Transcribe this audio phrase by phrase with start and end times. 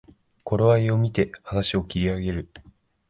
[0.43, 2.49] 頃合いをみて話を切り上げる